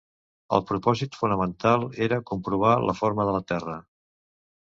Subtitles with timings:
[0.55, 3.77] El propòsit fonamental era comprovar la forma de la Terra.